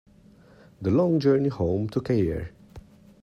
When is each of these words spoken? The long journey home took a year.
The 0.81 0.89
long 0.89 1.19
journey 1.19 1.49
home 1.49 1.87
took 1.87 2.09
a 2.09 2.15
year. 2.15 2.53